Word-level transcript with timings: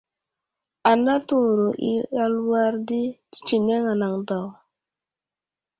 Ana 0.89 1.13
təwuro 1.27 1.67
i 1.89 1.91
aluwar 2.23 2.73
di 2.87 3.01
tətsineŋ 3.31 3.83
anaŋ 3.93 4.13
daw. 4.27 4.47